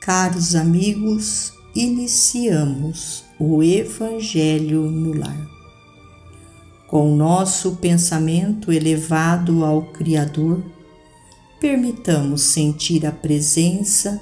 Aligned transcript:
Caros 0.00 0.54
amigos, 0.54 1.52
iniciamos 1.74 3.22
o 3.38 3.62
Evangelho 3.62 4.90
no 4.90 5.12
Lar. 5.12 5.46
Com 6.88 7.14
nosso 7.14 7.76
pensamento 7.76 8.72
elevado 8.72 9.62
ao 9.62 9.82
Criador, 9.92 10.64
permitamos 11.60 12.40
sentir 12.40 13.04
a 13.04 13.12
presença 13.12 14.18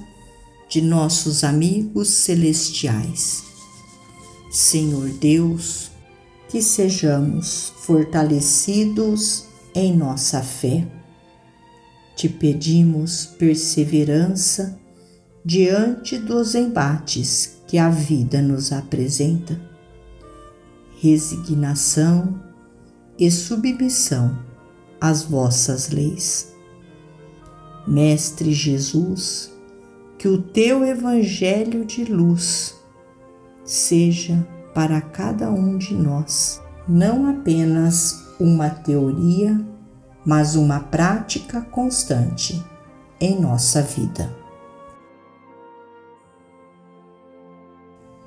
de 0.69 0.83
nossos 0.83 1.45
amigos 1.45 2.09
celestiais. 2.09 3.45
Senhor 4.51 5.09
Deus, 5.11 5.93
que 6.49 6.61
sejamos 6.61 7.73
fortalecidos 7.83 9.45
em 9.73 9.97
nossa 9.97 10.43
fé. 10.43 10.85
Te 12.17 12.29
pedimos 12.29 13.27
perseverança 13.39 14.77
diante 15.45 16.19
dos 16.19 16.55
embates 16.55 17.61
que 17.67 17.79
a 17.79 17.89
vida 17.89 18.43
nos 18.43 18.73
apresenta, 18.73 19.61
resignação 21.01 22.43
e 23.19 23.31
submissão 23.31 24.39
às 25.01 25.23
vossas 25.23 25.91
leis. 25.91 26.55
Mestre 27.87 28.53
Jesus, 28.53 29.53
que 30.19 30.29
o 30.29 30.43
teu 30.43 30.85
Evangelho 30.85 31.85
de 31.85 32.05
luz 32.05 32.75
seja 33.65 34.47
para 34.75 35.01
cada 35.01 35.51
um 35.51 35.79
de 35.79 35.95
nós 35.95 36.61
não 36.89 37.29
apenas 37.29 38.25
uma 38.41 38.71
teoria, 38.71 39.61
mas 40.25 40.57
uma 40.57 40.81
prática 40.81 41.61
constante 41.61 42.65
em 43.21 43.39
nossa 43.39 43.83
vida. 43.83 44.35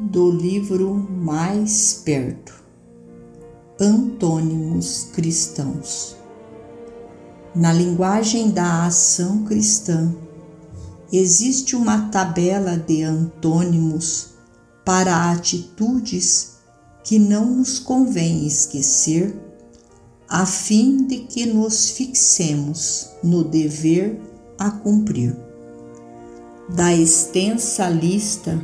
Do 0.10 0.32
livro 0.32 0.96
Mais 0.96 2.02
Perto 2.04 2.54
Antônimos 3.80 5.10
Cristãos. 5.14 6.18
Na 7.54 7.72
linguagem 7.72 8.50
da 8.50 8.86
ação 8.88 9.44
cristã, 9.44 10.12
existe 11.14 11.76
uma 11.76 12.10
tabela 12.10 12.78
de 12.78 13.04
antônimos 13.04 14.30
para 14.84 15.32
atitudes 15.32 16.54
que 17.04 17.20
não 17.20 17.58
nos 17.58 17.78
convém 17.78 18.48
esquecer, 18.48 19.40
a 20.28 20.48
fim 20.48 21.06
de 21.06 21.20
que 21.20 21.46
nos 21.46 21.92
fixemos 21.92 23.10
no 23.24 23.44
dever 23.44 24.20
a 24.58 24.72
cumprir. 24.72 25.38
Da 26.70 26.92
extensa 26.92 27.88
lista 27.88 28.60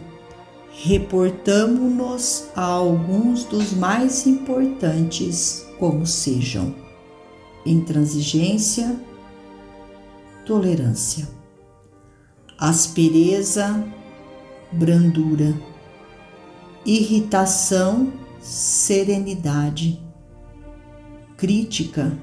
reportamo-nos 0.79 2.49
a 2.55 2.61
alguns 2.61 3.43
dos 3.45 3.73
mais 3.73 4.27
importantes, 4.27 5.65
como 5.79 6.05
sejam 6.05 6.75
intransigência, 7.65 8.95
tolerância, 10.45 11.27
aspereza, 12.59 13.83
brandura, 14.71 15.59
irritação, 16.85 18.13
serenidade, 18.39 19.99
crítica, 21.35 22.15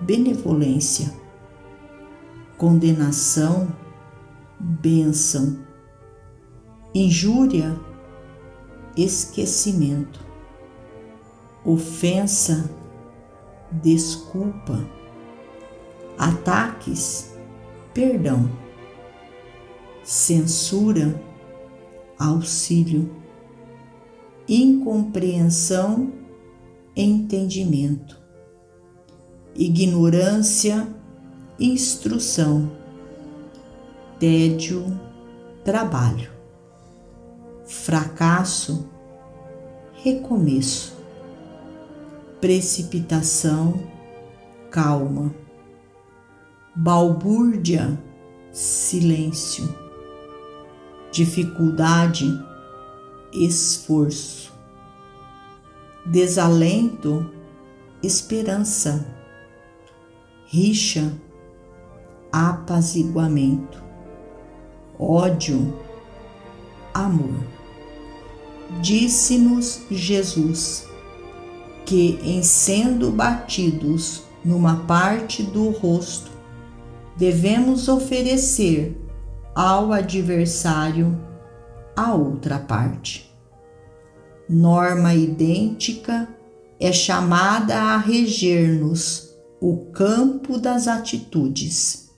benevolência, 0.00 1.12
condenação, 2.56 3.68
bênção 4.60 5.73
injúria, 6.94 7.76
esquecimento, 8.96 10.20
ofensa, 11.64 12.70
desculpa, 13.72 14.86
ataques, 16.16 17.34
perdão, 17.92 18.48
censura, 20.04 21.20
auxílio, 22.16 23.10
incompreensão, 24.48 26.12
entendimento, 26.94 28.22
ignorância, 29.56 30.86
instrução, 31.58 32.70
tédio, 34.20 34.84
trabalho 35.64 36.33
fracasso, 37.84 38.88
recomeço, 39.92 40.96
precipitação, 42.40 43.78
calma, 44.70 45.34
balbúrdia, 46.74 48.02
silêncio, 48.50 49.68
dificuldade, 51.12 52.26
esforço, 53.34 54.50
desalento, 56.06 57.30
esperança, 58.02 59.06
rixa, 60.46 61.12
apaziguamento, 62.32 63.84
ódio, 64.98 65.78
amor. 66.94 67.53
Disse-nos 68.80 69.82
Jesus 69.90 70.86
que, 71.84 72.18
em 72.22 72.42
sendo 72.42 73.10
batidos 73.10 74.22
numa 74.44 74.84
parte 74.84 75.42
do 75.42 75.70
rosto, 75.70 76.30
devemos 77.16 77.88
oferecer 77.88 79.00
ao 79.54 79.92
adversário 79.92 81.18
a 81.96 82.12
outra 82.14 82.58
parte. 82.58 83.32
Norma 84.48 85.14
idêntica 85.14 86.28
é 86.78 86.92
chamada 86.92 87.76
a 87.76 87.96
reger-nos 87.96 89.34
o 89.60 89.86
campo 89.92 90.58
das 90.58 90.88
atitudes, 90.88 92.10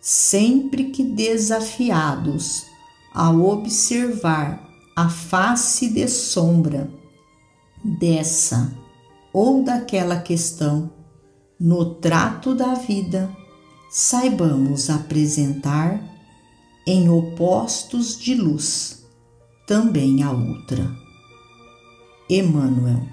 sempre 0.00 0.84
que 0.84 1.04
desafiados 1.04 2.64
a 3.14 3.30
observar 3.30 4.73
a 4.96 5.08
face 5.08 5.92
de 5.92 6.06
sombra 6.06 6.88
dessa 7.84 8.72
ou 9.32 9.64
daquela 9.64 10.20
questão 10.20 10.92
no 11.58 11.96
trato 11.96 12.54
da 12.54 12.74
vida, 12.74 13.28
saibamos 13.90 14.88
apresentar 14.90 16.00
em 16.86 17.08
opostos 17.08 18.18
de 18.18 18.34
luz 18.34 19.04
também 19.66 20.22
a 20.22 20.30
outra. 20.30 20.90
Emmanuel. 22.28 23.06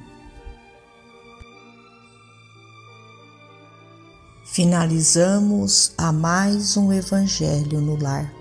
Finalizamos 4.46 5.94
a 5.98 6.12
mais 6.12 6.76
um 6.76 6.92
Evangelho 6.92 7.80
no 7.80 8.02
Lar 8.02 8.41